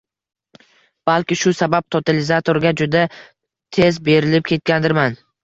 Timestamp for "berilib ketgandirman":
4.09-5.21